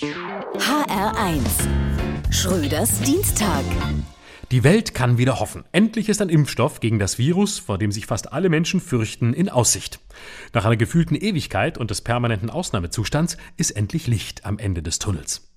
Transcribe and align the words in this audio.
HR1 0.00 1.42
Schröders 2.30 3.00
Dienstag. 3.00 3.64
Die 4.52 4.62
Welt 4.62 4.94
kann 4.94 5.18
wieder 5.18 5.40
hoffen. 5.40 5.64
Endlich 5.72 6.08
ist 6.08 6.22
ein 6.22 6.28
Impfstoff 6.28 6.78
gegen 6.78 7.00
das 7.00 7.18
Virus, 7.18 7.58
vor 7.58 7.78
dem 7.78 7.90
sich 7.90 8.06
fast 8.06 8.32
alle 8.32 8.48
Menschen 8.48 8.80
fürchten, 8.80 9.34
in 9.34 9.48
Aussicht. 9.48 9.98
Nach 10.52 10.64
einer 10.64 10.76
gefühlten 10.76 11.16
Ewigkeit 11.16 11.78
und 11.78 11.90
des 11.90 12.02
permanenten 12.02 12.48
Ausnahmezustands 12.48 13.38
ist 13.56 13.72
endlich 13.72 14.06
Licht 14.06 14.46
am 14.46 14.60
Ende 14.60 14.84
des 14.84 15.00
Tunnels. 15.00 15.50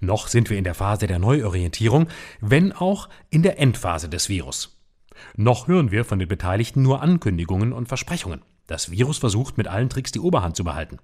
Noch 0.00 0.28
sind 0.28 0.50
wir 0.50 0.58
in 0.58 0.64
der 0.64 0.74
Phase 0.74 1.06
der 1.06 1.18
Neuorientierung, 1.18 2.08
wenn 2.42 2.72
auch 2.72 3.08
in 3.30 3.42
der 3.42 3.58
Endphase 3.58 4.10
des 4.10 4.28
Virus. 4.28 4.82
Noch 5.34 5.66
hören 5.66 5.92
wir 5.92 6.04
von 6.04 6.18
den 6.18 6.28
Beteiligten 6.28 6.82
nur 6.82 7.00
Ankündigungen 7.00 7.72
und 7.72 7.88
Versprechungen. 7.88 8.42
Das 8.66 8.90
Virus 8.90 9.16
versucht 9.16 9.56
mit 9.56 9.66
allen 9.66 9.88
Tricks 9.88 10.12
die 10.12 10.20
Oberhand 10.20 10.56
zu 10.56 10.64
behalten. 10.64 10.98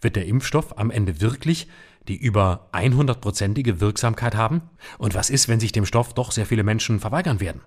Wird 0.00 0.16
der 0.16 0.26
Impfstoff 0.26 0.78
am 0.78 0.90
Ende 0.90 1.22
wirklich 1.22 1.68
die 2.08 2.16
über 2.16 2.68
100-prozentige 2.72 3.80
Wirksamkeit 3.80 4.34
haben? 4.34 4.62
Und 4.98 5.14
was 5.14 5.30
ist, 5.30 5.48
wenn 5.48 5.60
sich 5.60 5.72
dem 5.72 5.86
Stoff 5.86 6.14
doch 6.14 6.32
sehr 6.32 6.46
viele 6.46 6.62
Menschen 6.62 7.00
verweigern 7.00 7.40
werden? 7.40 7.62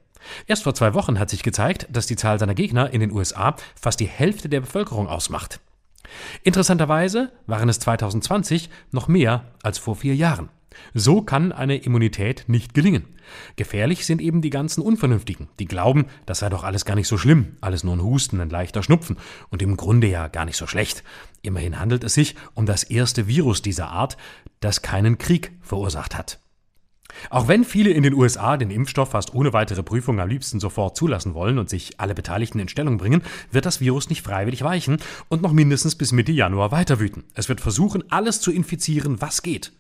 Erst 0.48 0.64
vor 0.64 0.74
zwei 0.74 0.94
Wochen 0.94 1.20
hat 1.20 1.30
sich 1.30 1.44
gezeigt, 1.44 1.88
dass 1.92 2.08
die 2.08 2.16
Zahl 2.16 2.40
seiner 2.40 2.56
Gegner 2.56 2.92
in 2.92 3.00
den 3.00 3.12
USA 3.12 3.56
fast 3.80 4.00
die 4.00 4.08
Hälfte 4.08 4.50
der 4.50 4.62
Bevölkerung 4.62 5.08
ausmacht. 5.08 5.60
Interessanterweise 6.44 7.32
waren 7.48 7.70
es 7.70 7.80
2020 7.80 8.70
noch 8.92 9.08
mehr 9.08 9.46
als 9.64 9.78
vor 9.78 9.96
vier 9.96 10.16
Jahren. 10.16 10.50
So 10.94 11.22
kann 11.22 11.52
eine 11.52 11.78
Immunität 11.78 12.46
nicht 12.48 12.74
gelingen. 12.74 13.06
Gefährlich 13.56 14.06
sind 14.06 14.22
eben 14.22 14.42
die 14.42 14.50
ganzen 14.50 14.82
Unvernünftigen, 14.82 15.48
die 15.60 15.66
glauben, 15.66 16.06
das 16.26 16.40
sei 16.40 16.50
doch 16.50 16.64
alles 16.64 16.86
gar 16.86 16.96
nicht 16.96 17.08
so 17.08 17.18
schlimm, 17.18 17.58
alles 17.62 17.84
nur 17.84 17.96
ein 17.96 18.04
Husten, 18.04 18.40
ein 18.40 18.50
leichter 18.50 18.84
Schnupfen 18.84 19.18
und 19.50 19.62
im 19.62 19.78
Grunde 19.78 20.08
ja 20.08 20.28
gar 20.28 20.46
nicht 20.46 20.58
so 20.58 20.68
schlecht. 20.68 21.04
Immerhin 21.42 21.80
handelt 21.80 22.04
es 22.04 22.14
sich 22.14 22.36
um 22.54 22.66
das 22.66 22.84
erste 22.84 23.28
Virus 23.28 23.62
dieser 23.62 23.90
Art, 23.90 24.18
das 24.60 24.82
keinen 24.82 25.18
Krieg 25.18 25.52
verursacht 25.62 26.16
hat. 26.16 26.40
Auch 27.30 27.48
wenn 27.48 27.64
viele 27.64 27.92
in 27.92 28.04
den 28.04 28.14
USA 28.14 28.58
den 28.58 28.72
Impfstoff 28.72 29.12
fast 29.12 29.34
ohne 29.34 29.54
weitere 29.54 29.84
Prüfung 29.84 30.20
am 30.20 30.30
liebsten 30.30 30.60
sofort 30.60 30.98
zulassen 30.98 31.34
wollen 31.34 31.58
und 31.58 31.70
sich 31.70 32.00
alle 32.00 32.14
Beteiligten 32.14 32.60
in 32.60 32.68
Stellung 32.68 32.98
bringen, 32.98 33.22
wird 33.52 33.66
das 33.66 33.80
Virus 33.80 34.10
nicht 34.10 34.22
freiwillig 34.22 34.64
weichen 34.64 34.98
und 35.30 35.42
noch 35.42 35.54
mindestens 35.54 35.96
bis 35.96 36.12
Mitte 36.12 36.32
Januar 36.32 36.72
weiter 36.72 37.00
wüten. 37.00 37.24
Es 37.34 37.50
wird 37.50 37.62
versuchen, 37.62 38.04
alles 38.12 38.42
zu 38.42 38.52
infizieren, 38.52 39.22
was 39.22 39.44
geht. 39.44 39.72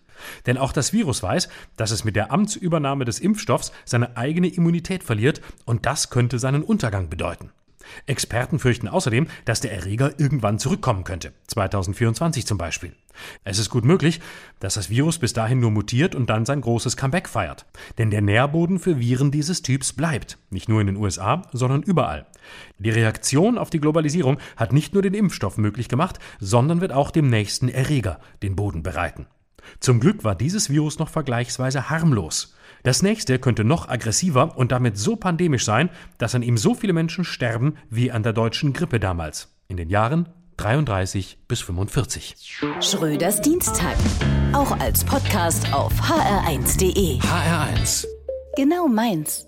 Denn 0.46 0.58
auch 0.58 0.72
das 0.72 0.94
Virus 0.94 1.24
weiß, 1.24 1.50
dass 1.78 1.92
es 1.92 2.04
mit 2.04 2.16
der 2.16 2.32
Amtsübernahme 2.32 3.06
des 3.06 3.20
Impfstoffs 3.20 3.72
seine 3.86 4.18
eigene 4.18 4.48
Immunität 4.48 5.04
verliert 5.04 5.42
und 5.66 5.86
das 5.86 6.10
könnte 6.10 6.40
seinen 6.40 6.64
Untergang 6.64 7.10
bedeuten. 7.10 7.52
Experten 8.06 8.60
fürchten 8.60 8.88
außerdem, 8.88 9.28
dass 9.46 9.62
der 9.62 9.72
Erreger 9.72 10.20
irgendwann 10.20 10.60
zurückkommen 10.60 11.04
könnte, 11.04 11.34
2024 11.48 12.46
zum 12.46 12.58
Beispiel. 12.58 12.94
Es 13.46 13.60
ist 13.60 13.70
gut 13.70 13.86
möglich, 13.86 14.20
dass 14.60 14.74
das 14.74 14.90
Virus 14.90 15.20
bis 15.20 15.32
dahin 15.32 15.60
nur 15.60 15.72
mutiert 15.72 16.16
und 16.16 16.30
dann 16.30 16.46
sein 16.46 16.60
großes 16.60 16.98
Comeback 16.98 17.30
feiert. 17.30 17.66
Denn 17.98 18.12
der 18.12 18.22
Nährboden 18.22 18.78
für 18.78 19.00
Viren 19.00 19.32
dieses 19.32 19.62
Typs 19.62 19.94
bleibt, 19.94 20.38
nicht 20.50 20.68
nur 20.68 20.82
in 20.82 20.88
den 20.88 20.98
USA, 20.98 21.44
sondern 21.54 21.82
überall. 21.82 22.26
Die 22.78 22.90
Reaktion 22.90 23.58
auf 23.58 23.70
die 23.70 23.80
Globalisierung 23.80 24.38
hat 24.58 24.74
nicht 24.74 24.94
nur 24.94 25.02
den 25.02 25.14
Impfstoff 25.14 25.58
möglich 25.58 25.88
gemacht, 25.88 26.20
sondern 26.40 26.82
wird 26.82 26.92
auch 26.92 27.12
dem 27.12 27.30
nächsten 27.30 27.70
Erreger 27.70 28.20
den 28.44 28.56
Boden 28.56 28.84
bereiten. 28.84 29.28
Zum 29.80 30.00
Glück 30.00 30.24
war 30.24 30.36
dieses 30.36 30.70
Virus 30.70 31.00
noch 31.00 31.10
vergleichsweise 31.10 31.90
harmlos. 31.90 32.56
Das 32.84 33.02
nächste 33.02 33.40
könnte 33.40 33.64
noch 33.64 33.90
aggressiver 33.90 34.58
und 34.58 34.72
damit 34.72 34.98
so 34.98 35.16
pandemisch 35.16 35.66
sein, 35.66 35.90
dass 36.18 36.36
an 36.36 36.44
ihm 36.44 36.58
so 36.58 36.76
viele 36.76 36.94
Menschen 36.94 37.26
sterben 37.26 37.78
wie 37.90 38.12
an 38.12 38.24
der 38.24 38.34
deutschen 38.34 38.74
Grippe 38.74 39.00
damals, 39.00 39.56
in 39.68 39.78
den 39.78 39.90
Jahren 39.90 40.30
33 40.58 41.40
bis 41.48 41.62
45. 41.62 42.36
Schröders 42.80 43.42
Dienstag. 43.42 43.96
Auch 44.54 44.80
als 44.80 45.04
Podcast 45.04 45.74
auf 45.74 45.92
hr1.de. 45.94 47.20
HR1. 47.20 48.06
Genau 48.56 48.88
meins. 48.88 49.48